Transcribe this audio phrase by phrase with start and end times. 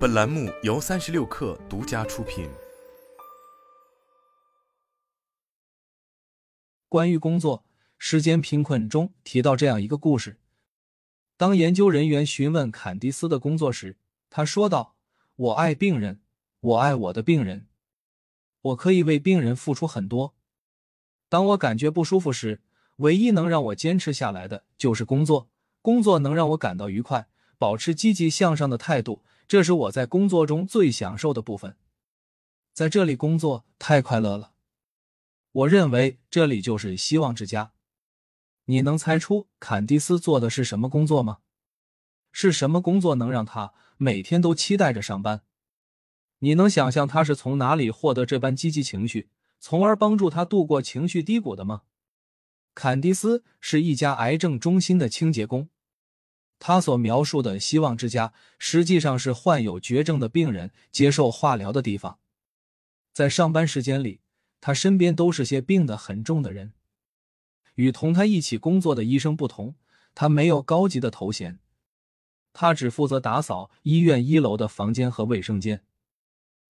[0.00, 2.48] 本栏目由三十六氪独家出品。
[6.88, 7.66] 关于工作，
[7.98, 10.38] 时间贫困中提到这样一个故事：
[11.36, 13.98] 当研究人员询问坎迪斯的工作时，
[14.30, 14.96] 他说道
[15.36, 16.22] ：“我爱病人，
[16.60, 17.66] 我爱我的病人，
[18.62, 20.34] 我可以为病人付出很多。
[21.28, 22.62] 当我感觉不舒服时，
[22.96, 25.50] 唯一能让我坚持下来的就是工作。
[25.82, 27.28] 工作能让我感到愉快，
[27.58, 31.74] 保持积极向上的态度。”这是我在工作中最享受的部分，
[32.72, 34.52] 在这里工作太快乐了。
[35.50, 37.72] 我认为这里就是希望之家。
[38.66, 41.38] 你能猜出坎迪斯做的是什么工作吗？
[42.30, 45.42] 是什么工作能让他每天都期待着上班？
[46.38, 51.82] 你能想象他是从哪里获得这般积极情绪，从而帮助他度过情绪低谷的吗？
[52.72, 55.68] 坎迪斯是一家癌症中心的清洁工。
[56.60, 62.18] 他所描述的希望之家，实际上是患有绝症的病人接受化疗的地方。
[63.12, 64.20] 在上班时间里，
[64.60, 66.74] 他身边都是些病得很重的人。
[67.76, 69.74] 与同他一起工作的医生不同，
[70.14, 71.58] 他没有高级的头衔，
[72.52, 75.82] 他只负责打扫医院一楼的房间和卫生间。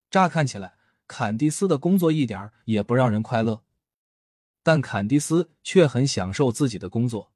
[0.08, 0.74] 乍看起来，
[1.08, 3.64] 坎蒂斯的工作一点也不让人快乐，
[4.62, 7.32] 但坎蒂斯却很享受自己的工作。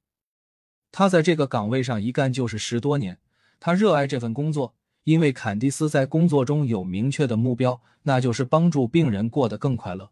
[0.97, 3.19] 他在这个岗位上一干就是十多年，
[3.59, 10.11] 他热爱这份工作，因为坎迪斯在工作中有明确的目标，那就是帮助病人过得更快乐。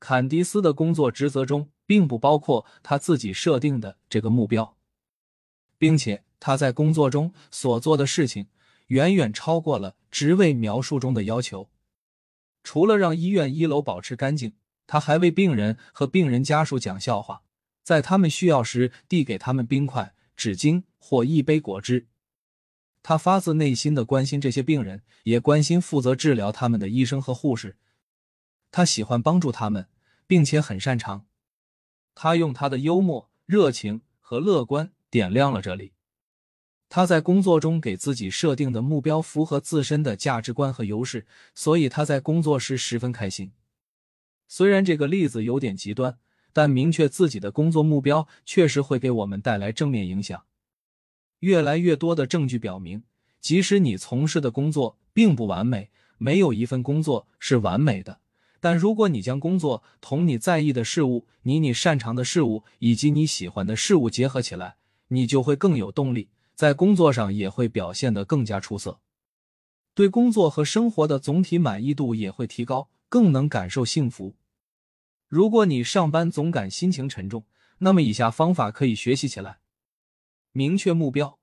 [0.00, 4.76] 坎迪斯的工作职责中并不包括他自己设定的这个目标，
[5.78, 8.48] 并且他在工作中所做的事情
[8.88, 11.70] 远远超过了职位描述中的要求。
[12.64, 14.54] 除了让医院一楼保持干净，
[14.88, 17.42] 他还为病人和病人家属讲笑话。
[17.86, 22.08] 在他们需要时，递给他们冰块、纸巾或一杯果汁。
[23.00, 27.76] 他发自内心的关心这些病人，也关心负责治疗他们的医生和护士。
[28.72, 29.86] 他喜欢帮助他们，
[30.26, 31.26] 并且很擅长。
[32.16, 35.92] 他用他的幽默、热情和乐观点亮了这里。
[36.88, 41.24] 他在工作中给自己设定的目标符合自身的价值观和优势，
[41.54, 43.52] 所以他在工作时十分开心。
[44.48, 46.18] 虽然这个例子有点极端。
[46.56, 50.44] 但明确自己的工作目标确实会给我们带来正面影响。
[51.40, 53.02] 越来越多的证据表明，
[53.42, 58.20] 即使你从事的工作并不完美，没有一份工作是完美的。
[58.58, 64.76] 但如果你将工作同你在意的事物、你你擅长的事物以及你喜欢的事物结合起来，
[65.08, 69.00] 你就会更有动力，在工作上也会表现得更加出色，
[69.94, 74.34] 对工作和生活的总体满意度也会提高，更能感受幸福。
[75.28, 77.44] 如果你上班总感心情沉重，
[77.78, 79.58] 那么以下方法可以学习起来：
[80.52, 81.38] 明确目标。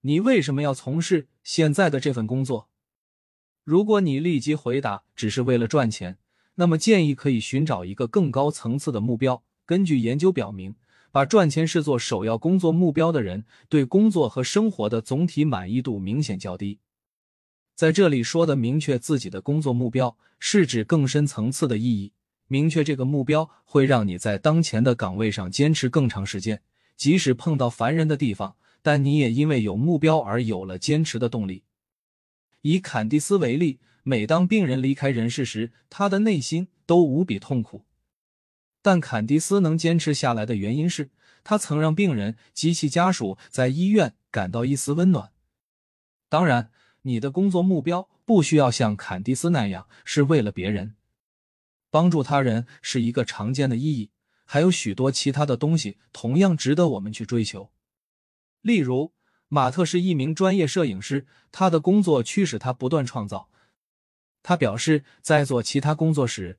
[0.00, 2.68] 你为什么要从事现在的这份工作？
[3.62, 6.18] 如果你立即回答只是为了赚钱，
[6.56, 9.44] 那么建议可以寻找一个更高层次的目标。
[9.64, 10.74] 根据研究表明，
[11.12, 16.80] 把赚钱视作首要工作目标的人，对工作和生活的总体满意度明显较低。
[17.76, 22.12] 在这里说的明确自己的工作目标，是指更深层次的意义。
[22.52, 26.60] 明确这个目标会让你在当前的岗位上坚持更长时间，
[26.98, 31.64] 即使碰到烦人的地方，但你也因为有目标而有了坚持的动力。
[32.60, 37.86] 以坎蒂斯为例，每当病人离开人世时，他的内心都无比痛苦。
[38.82, 41.08] 但坎蒂斯能坚持下来的原因是
[41.42, 45.30] 他曾让病人及其家属在医院感到一丝温暖。
[46.28, 46.70] 当然，
[47.00, 50.96] 你的工作目标不需要像坎蒂斯那样是为了别人。
[51.92, 54.10] 帮助他人是一个常见的意义，
[54.46, 57.70] 还有许多其他的东西同样值得我们去追求。
[58.62, 59.12] 例如，
[59.48, 63.50] 马特是一名专业摄影师，他的工作驱使他不断创造。
[64.42, 66.58] 他表示，在做其他工作时，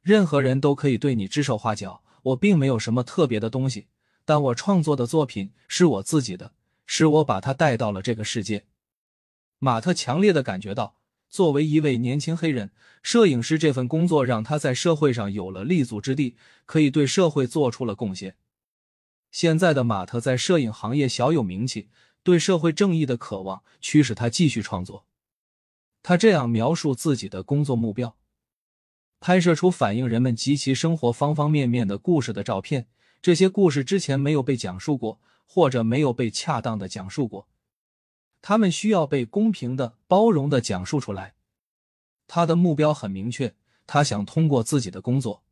[0.00, 2.04] 任何人都可以对你指手画脚。
[2.22, 3.88] 我并没有什么特别的东西，
[4.24, 6.52] 但我创作的作品是我自己的，
[6.86, 8.64] 是我把它带到了这个世界。
[9.58, 10.94] 马特强烈的感觉到。
[11.28, 12.70] 作为一位年轻黑人
[13.02, 18.36] 摄影师，这份工作让他在社会上有了立足之地，可以对社会做出了贡献。
[19.30, 21.88] 现在的马特在摄影行业小有名气，
[22.22, 25.04] 对社会正义的渴望驱使他继续创作。
[26.02, 28.16] 他这样描述自己的工作目标：
[29.20, 32.86] 拍摄出反映人们及其生活方方面面的故事的照片。
[33.20, 37.48] 这些故事之前没有被讲述过，或者没有被恰当的讲述过。
[38.48, 41.34] 他们需要被公平的、包容的讲述出来。
[42.28, 43.56] 他的目标很明确，
[43.88, 45.42] 他想通过自己的工作，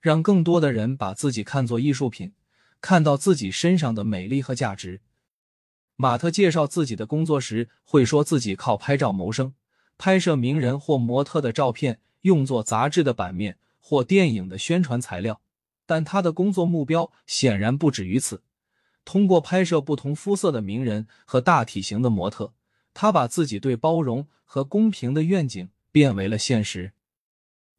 [0.00, 2.32] 让更多的人把自己看作艺术品，
[2.80, 5.02] 看到自己身上的美丽和价值。
[5.94, 9.54] 马特介绍自己的工作时，会说自己靠拍照谋生，
[9.96, 15.40] 拍摄名人或模特的照片，用作杂志的版面或电影的宣传材料。
[15.86, 18.42] 但他的工作目标显然不止于此。
[19.04, 22.54] 通过拍摄不同肤色的名人和大体型的模特，
[22.94, 26.92] 他把自己对包容和公平的愿景变为了现实。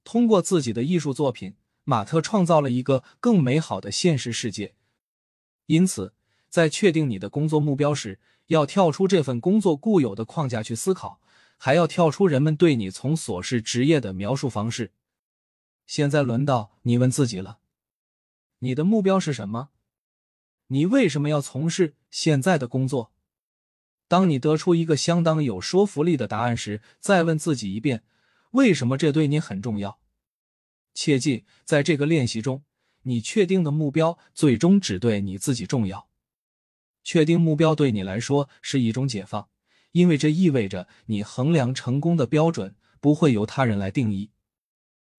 [0.04, 4.76] 通过自己的艺术作品，马特创造了一个更美好的现实世界。
[5.68, 6.14] 因此，
[6.50, 11.22] 在确定你的工作目标时，要跳出这份工作固有的框架去思考，
[11.58, 14.92] 还要跳出人们对你从琐事职业的描述方式。
[15.86, 17.60] 现在轮到你问自己了：
[18.60, 19.71] 你的目标是什么？
[20.74, 23.12] 你为什么要从事现在的工作？
[24.08, 28.04] 当你得出一个相当有说服力的答案时，再问自己一遍：
[28.52, 30.00] 为什么这对你很重要？
[30.94, 32.64] 切记，在这个练习中，
[33.04, 36.08] 你确定的目标最终只对你自己重要。
[37.04, 39.50] 确定目标对你来说是一种解放，
[39.92, 44.32] 因为这意味着你衡量成功的标准不会由他人来定义，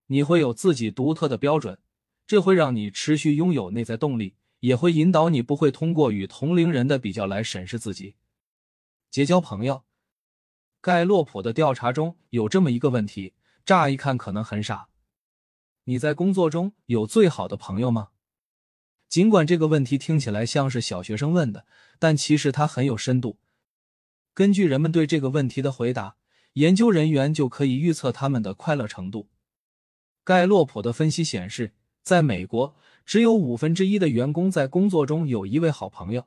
[0.06, 1.78] 你会有自己独特的标准，
[2.26, 4.36] 这会让你持续拥有内在动力。
[4.62, 8.14] 也会引导你不会通过与同龄人的比较来审视自己。
[9.10, 9.82] 结交朋友，
[10.80, 14.88] 盖洛普的调查中有这么一个问题，乍一看可能很傻：
[15.84, 18.10] 你在工作中有最好的朋友吗？
[19.08, 21.66] 尽管这个问题听起来像是小学生问的，
[21.98, 23.40] 但其实它很有深度。
[24.32, 26.16] 根据人们对这个问题的回答，
[26.52, 29.28] 研究人员就可以预测他们的快乐程度。
[30.22, 31.74] 盖洛普的分析显示，
[32.04, 32.76] 在美国。
[33.04, 36.26] 只有五分之一的员工在工作中有一位好朋友，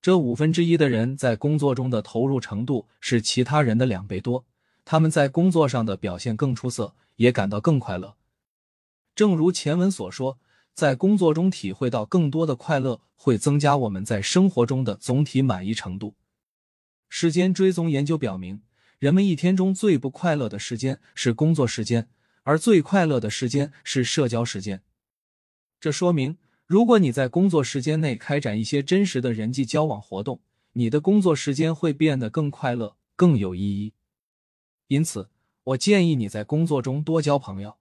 [0.00, 4.44] 这五分之一的人在工作中的投入程度是其他人的两倍多，
[4.84, 8.16] 他们在工作上的表现更出色，也感到更快乐。
[9.14, 10.38] 正如前文所说，
[10.74, 16.14] 在工作中体会到更多的快乐，会增加我们在生活中的总体满意程度。
[17.08, 18.60] 时间追踪研究表明，
[18.98, 22.08] 人们一天中最不快乐的时间是工作时间，
[22.42, 24.82] 而最快乐的时间是社交时间。
[25.78, 30.40] 这说明，如果你在工作时间内开展一些真实的人际交往活动，
[30.72, 33.92] 你的工作时间会变得更快乐、更有意义。
[34.88, 35.28] 因此，
[35.64, 37.76] 我建议你在工作中多交朋友。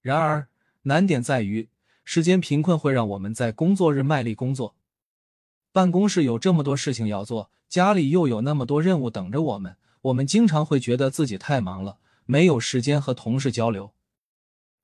[0.00, 0.48] 然而，
[0.82, 1.68] 难点在于，
[2.04, 4.74] 时间贫困会让我们在工作日卖力工作。
[5.72, 13.92] 办公室有这么多事情要做，家里又有那么多任务等着我们，我们经常会觉得自己太忙了，没有时间和同事交流。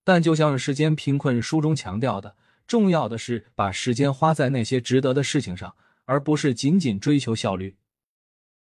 [0.09, 2.35] 但就像是《时间贫困》书中强调的，
[2.67, 5.77] 重要的是把时间花在那些值得的事情上，
[6.07, 7.77] 而不是仅仅追求效率。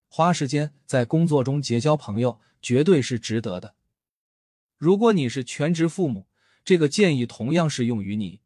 [0.08, 3.76] 花时间在工作中结交朋友，绝对是值得的。
[4.76, 6.26] 如果你是全职父母，
[6.64, 8.40] 这个建议同样适用于你。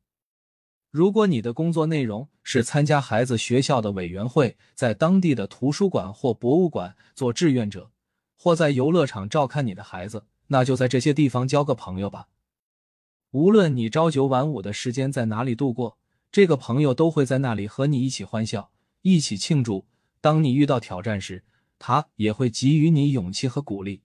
[0.91, 7.91] 如果你的工作内容是参加孩子学校的委员会，在当地的图书馆或博物馆做志愿者，
[8.37, 12.29] 或在游乐场照看你的孩子，那就在这些地方交个朋友吧。
[13.33, 15.97] 无论你朝九晚五的时间在哪里度过，
[16.33, 18.73] 这个朋友都会在那里和你一起欢笑，
[19.03, 19.87] 一起庆祝。
[20.21, 21.45] 当你遇到挑战时，
[21.79, 24.03] 他也会给予你勇气和鼓励。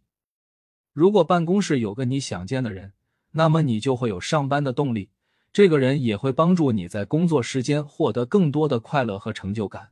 [0.93, 2.93] 如果办公室有个你想见的人，
[3.31, 5.09] 那么你就会有上班的动力。
[5.51, 9.89] 这个人也会帮助你在工作时间获得更多的快乐和成就感。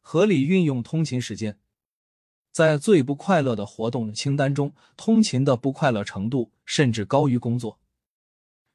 [0.00, 1.58] 合理运用通勤时间，
[2.50, 7.78] 在最不快乐的活动清单中，通勤的不快乐程度甚至高于工作。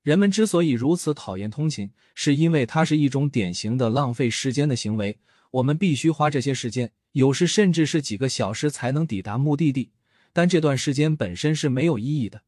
[0.08, 5.20] 人们之所以如此讨厌通勤，是因为它是一种典型的浪费时间的行为。
[5.52, 9.92] 我们必须花这些时间，有时甚至是几个小时才能抵达目的地，
[10.32, 12.44] 但这段时间本身是没有意义的。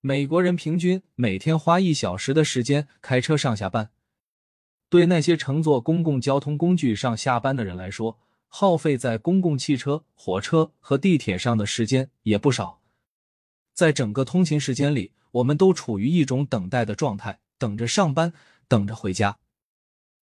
[0.00, 3.90] 美国人平均每天花一小时的时间开车上下班，
[4.88, 12.80] 对那些乘坐公共交通工具上下班的人来说，耗费在公共汽车、火车和地铁上的时间也不少。
[13.74, 18.32] 在整个通勤时间里，我们都处于一种等待的状态，等着上班，
[18.68, 19.38] 等着回家。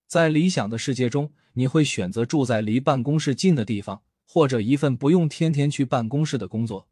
[0.06, 6.88] 在理想的世界中，你会选择住在离办公室近的地方，或者一份不用天天去办公室的工作。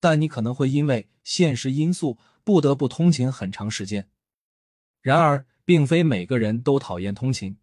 [0.00, 4.08] 但你可能会因为现实因素不得不通勤很长时间。
[5.00, 7.56] 然而，并非每个人都讨厌通勤。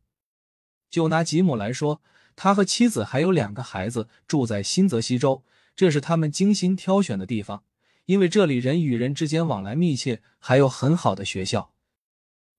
[0.89, 2.01] 就拿吉姆来说，
[2.35, 5.43] 他和妻子还有两个孩子住在新泽西州，
[5.75, 7.63] 这是他们精心挑选的地方。
[8.11, 11.71] 因为这里人与人之间往来密切，还有很好的学校，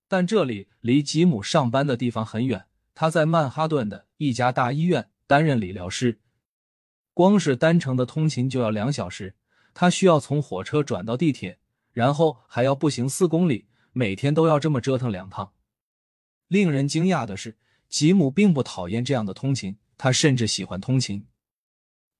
[0.07, 2.65] 但这里离吉姆上班的地方很远。
[2.95, 6.19] 他在曼哈顿的一家大医院担任理疗师，
[7.13, 9.35] 光是单程的通勤就要两小时。
[9.75, 11.59] 他需要从火车转到地铁，
[11.91, 15.53] 然后还要步行四公里，每天都要这么折腾两趟。
[16.47, 21.27] 令人惊讶的是，吉姆并不讨厌这样的通勤，他甚至喜欢通勤。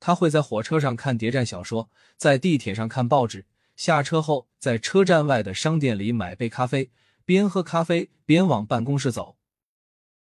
[0.05, 3.45] 他会在火车上看谍战小说，在地铁上看报纸，
[3.77, 6.91] 下车后在车站外的商店里买杯咖啡，
[7.23, 9.37] 边喝咖啡边往办公室走。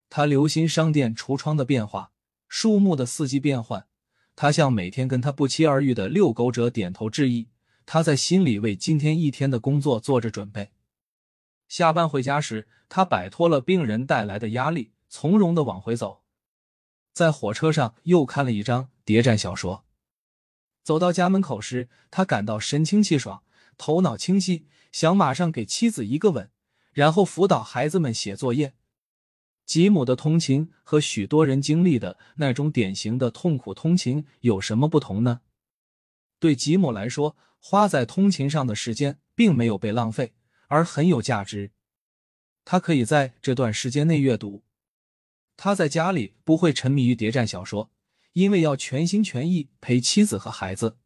[0.08, 2.12] 他留心商店橱窗的变化，
[2.48, 3.88] 树木的四季变换。
[4.36, 7.48] 他向每天跟他不期而遇的遛狗者点头致意。
[7.88, 10.70] 他在心里为今天一天的工作做着准备。
[11.68, 16.21] 下班回家时，他摆脱了病人带来的压力，从容的往回走。
[17.14, 19.86] 在火车上又看了一张谍战小说。
[20.84, 23.44] 走到家门口时，他感到神清气爽，
[23.78, 26.50] 头脑清晰，想马上给妻子一个吻，
[26.92, 28.74] 然后辅导孩子们写作业。
[29.66, 35.42] 吉姆的通勤和许多人经历的那种典型的痛苦通勤有什么不同呢？
[36.40, 40.34] 对吉姆来说，花在通勤上的时间并没有被浪费，
[40.68, 41.72] 而很有价值。
[42.66, 44.64] 他可以在这段时间内阅读。
[45.64, 47.92] 他在家里不会沉迷于谍战小说，
[48.34, 50.98] 因为要全心全意陪妻子和孩子。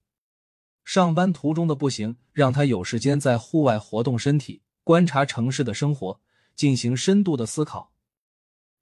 [0.86, 6.22] 上班途中的步行让他有时间在户外活动身体，观察城市的生活，
[6.56, 7.92] 进行深度的思考。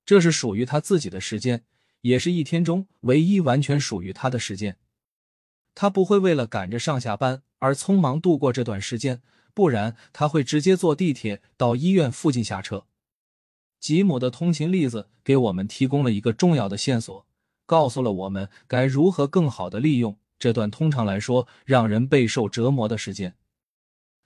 [0.05, 1.65] 这是属于他自己的时间，
[2.01, 4.77] 也是一天中唯一完全属于他的时间。
[5.73, 9.23] 他不会为了赶着上下班而匆忙度过这段时间，
[9.55, 12.85] 不然他会直接坐地铁到医院附近下车。
[13.83, 17.27] 吉姆的通勤例子给我们提供了一个重要的线索，
[17.65, 23.35] 告诉了我们该如何更好的利用这段通常来说让人备受折磨的时间。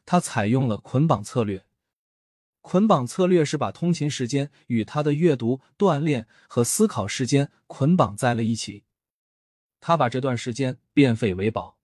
[0.06, 1.66] 他采用了捆绑策略。
[2.62, 8.84] 捆绑策略是把通勤时间与他的阅读、锻炼和思考时间捆绑在了一起。
[9.80, 11.80] 他把这段时间变废为宝，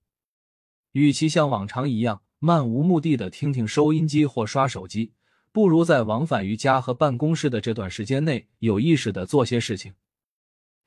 [0.92, 5.14] 与其像往常一样漫无目的的听听收音机或刷手机，
[5.54, 9.94] 不如在往返于家和办公室的这段时间内有意识的做些事情。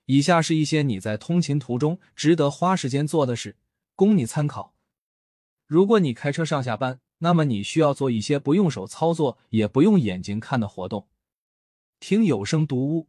[0.05, 3.55] 以下是一些你在通勤途中值得花时间做的事，
[3.95, 4.75] 供你参考。
[5.65, 6.99] 如果你开车上下班。
[7.19, 11.07] 那么你需要做一些不用手操作也不用眼睛看的活动，
[11.99, 13.07] 听有声读物。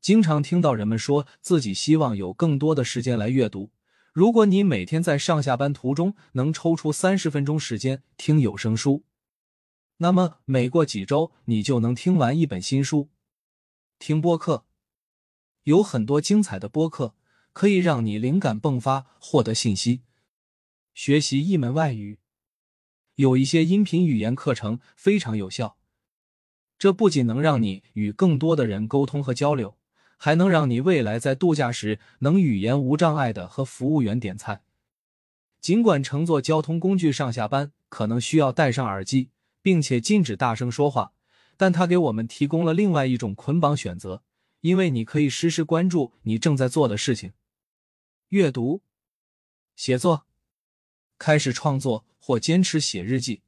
[0.00, 3.70] 经常听到人们说自己希望有更多的时间来阅读。
[4.14, 9.04] 如果你每天在上下班途中能抽出三十分钟时间听有声书，
[10.02, 13.08] 那么每过几周你就能听完一本新书。
[14.00, 14.64] 听播客，
[15.62, 17.14] 有很多精彩的播客
[17.52, 20.02] 可以让你灵感迸发，获得信息，
[20.92, 22.18] 学习一门外语。
[23.14, 25.76] 有一些音频语言课程非常有效，
[26.76, 29.76] 这不仅能让你与更多的人沟通和交流，
[30.16, 34.64] 还能让你未来在度假时能语言无障碍的和服务员点菜。
[35.60, 39.30] 尽管乘坐交通工具上下班可能需要戴上耳机，
[39.62, 41.14] 并且禁止大声说话，
[41.56, 44.22] 但它给我们提供了另外一种捆绑选择，
[44.60, 47.32] 因为你可以实时关注你正在做的事情：
[48.28, 48.82] 阅读、
[49.74, 50.26] 写作、
[51.16, 52.04] 开始创作。
[52.24, 53.42] 或坚持写日记、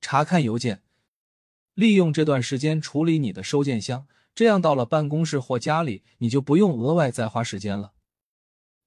[0.00, 0.82] 查看邮件，
[1.74, 7.92] 利用这段时间处理你的收件箱，这样到了办公室或家里，你就不用额外再花时间了。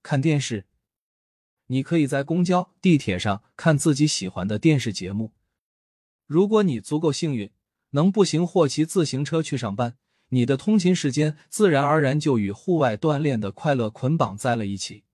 [0.04, 0.66] 看电视，
[1.68, 5.32] 你可以在公交、地铁上看自己喜欢的电视节目。
[6.30, 7.50] 如果你足够幸运，
[7.90, 9.98] 能步行或骑自行车去上班，
[10.30, 15.06] 你的通勤时间自然而然就与户外锻炼的快乐捆绑在了一起。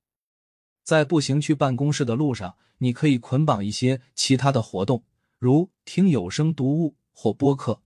[0.84, 2.58] 在步行去办公室的路上。
[2.80, 5.06] 你可以捆绑一些其他的活动，
[5.40, 7.82] 如听有声读物或播客。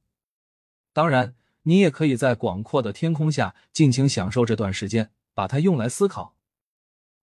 [0.93, 6.35] 当然，你也可以在广阔的天空下尽情享受这段时间，把它用来思考。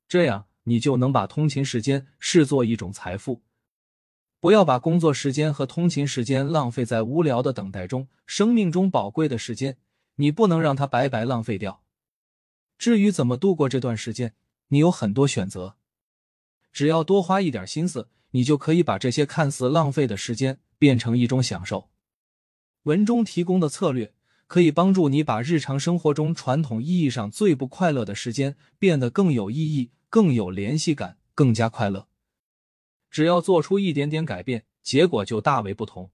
[0.07, 3.43] 这样，你就能把通勤时间视作一种财富。
[4.39, 8.09] 不要把工作时间和通勤时间浪费在无聊的等待中。
[8.27, 9.79] 生命中宝贵的时间，
[10.17, 11.83] 你不能让它白白浪费掉。
[12.79, 14.35] 至于怎么度过这段时间，
[14.69, 15.77] 你有很多选择。
[16.73, 21.89] 只要多花一点心思，你就可以把这些看似浪费的时间变成一种享受。
[22.83, 24.13] 文中提供的策略
[24.47, 32.06] 可以帮助你把日常生活中传统意义上最不快乐的时间变得更有意义、更有联系感、更加快乐。
[33.11, 36.11] 只要做出一点点改变，结果就大为不同。